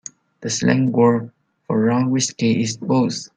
The 0.39 0.49
slang 0.49 0.91
word 0.93 1.29
for 1.67 1.79
raw 1.79 2.07
whiskey 2.07 2.63
is 2.63 2.75
booze. 2.75 3.29